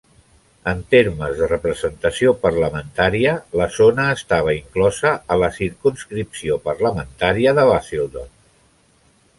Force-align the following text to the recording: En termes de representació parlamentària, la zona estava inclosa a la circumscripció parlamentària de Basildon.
En 0.69 0.79
termes 0.93 1.35
de 1.41 1.49
representació 1.51 2.33
parlamentària, 2.45 3.35
la 3.61 3.67
zona 3.75 4.07
estava 4.15 4.57
inclosa 4.61 5.13
a 5.35 5.39
la 5.43 5.51
circumscripció 5.61 6.61
parlamentària 6.71 7.57
de 7.61 7.69
Basildon. 7.77 8.35